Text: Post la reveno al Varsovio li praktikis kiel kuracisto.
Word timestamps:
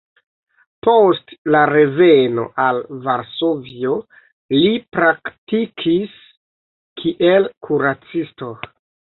Post 0.85 1.33
la 1.55 1.59
reveno 1.71 2.45
al 2.63 2.79
Varsovio 3.03 3.93
li 4.55 4.73
praktikis 4.97 6.19
kiel 7.03 7.51
kuracisto. 7.69 8.53